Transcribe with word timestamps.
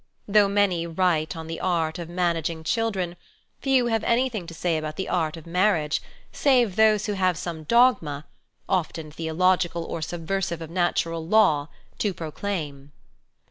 Though 0.27 0.47
many 0.47 0.87
write 0.87 1.35
on 1.35 1.45
the 1.45 1.59
art 1.59 1.99
of 1.99 2.09
managing 2.09 2.63
children, 2.63 3.15
few 3.59 3.85
have 3.85 4.03
anything 4.03 4.47
to 4.47 4.53
say 4.55 4.79
about 4.79 4.95
the 4.95 5.07
art 5.07 5.37
of 5.37 5.45
marriage, 5.45 6.01
save 6.31 6.75
those 6.75 7.05
who 7.05 7.13
have 7.13 7.37
some 7.37 7.65
dogma, 7.65 8.25
often 8.67 9.11
theological 9.11 9.83
or 9.83 10.01
subversive 10.01 10.59
of 10.59 10.71
natural 10.71 11.27
law, 11.27 11.69
to 11.99 12.15
proclaim. 12.15 12.91